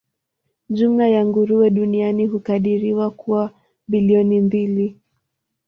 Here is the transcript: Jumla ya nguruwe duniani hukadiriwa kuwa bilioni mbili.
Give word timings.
Jumla 0.69 1.07
ya 1.07 1.25
nguruwe 1.25 1.69
duniani 1.69 2.25
hukadiriwa 2.27 3.11
kuwa 3.11 3.51
bilioni 3.87 4.41
mbili. 4.41 4.97